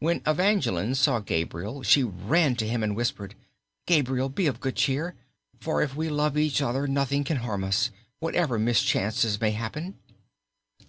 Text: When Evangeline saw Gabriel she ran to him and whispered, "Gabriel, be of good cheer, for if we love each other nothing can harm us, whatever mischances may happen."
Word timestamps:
When 0.00 0.20
Evangeline 0.26 0.96
saw 0.96 1.20
Gabriel 1.20 1.84
she 1.84 2.02
ran 2.02 2.56
to 2.56 2.66
him 2.66 2.82
and 2.82 2.96
whispered, 2.96 3.36
"Gabriel, 3.86 4.28
be 4.28 4.48
of 4.48 4.58
good 4.58 4.74
cheer, 4.74 5.14
for 5.60 5.80
if 5.80 5.94
we 5.94 6.08
love 6.10 6.36
each 6.36 6.60
other 6.60 6.88
nothing 6.88 7.22
can 7.22 7.36
harm 7.36 7.62
us, 7.62 7.92
whatever 8.18 8.58
mischances 8.58 9.40
may 9.40 9.52
happen." 9.52 9.96